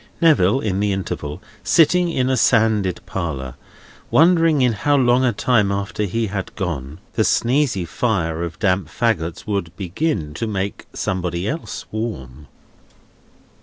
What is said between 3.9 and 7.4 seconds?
wondering in how long a time after he had gone, the